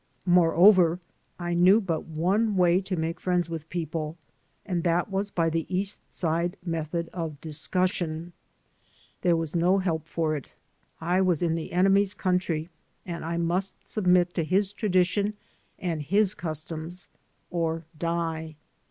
Moreover, 0.25 0.99
I 1.37 1.53
knew 1.53 1.79
but 1.79 2.07
one 2.07 2.55
way 2.57 2.81
to 2.81 2.95
make 2.95 3.19
friends 3.19 3.51
with 3.51 3.69
people, 3.69 4.17
and 4.65 4.83
that 4.83 5.11
was 5.11 5.29
by 5.29 5.47
the 5.47 5.67
East 5.71 5.99
Side 6.11 6.57
method 6.65 7.07
of 7.13 7.39
discussion. 7.39 8.33
There 9.21 9.35
was 9.35 9.55
no 9.55 9.77
help 9.77 10.07
for 10.07 10.35
it; 10.35 10.53
I 10.99 11.21
was 11.21 11.43
in 11.43 11.53
the 11.53 11.71
enemy's 11.71 12.15
country 12.15 12.71
and 13.05 13.23
I 13.23 13.37
must 13.37 13.87
submit 13.87 14.33
to 14.33 14.43
his 14.43 14.73
tradition 14.73 15.35
and 15.77 16.01
his 16.01 16.33
customs 16.33 17.07
or 17.51 17.85
die. 17.95 18.55